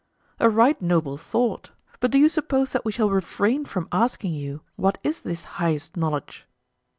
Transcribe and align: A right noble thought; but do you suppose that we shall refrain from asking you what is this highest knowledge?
A 0.39 0.49
right 0.49 0.81
noble 0.81 1.15
thought; 1.15 1.69
but 1.99 2.09
do 2.09 2.17
you 2.17 2.27
suppose 2.27 2.71
that 2.71 2.83
we 2.83 2.91
shall 2.91 3.11
refrain 3.11 3.65
from 3.65 3.87
asking 3.91 4.33
you 4.33 4.61
what 4.75 4.97
is 5.03 5.19
this 5.21 5.43
highest 5.43 5.95
knowledge? 5.95 6.47